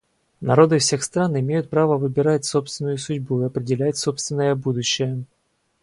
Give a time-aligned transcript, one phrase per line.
[0.41, 5.25] Народы всех стран имеют право выбирать собственную судьбу и определять собственное будущее.